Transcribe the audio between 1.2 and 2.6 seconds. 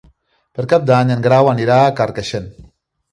Grau anirà a Carcaixent.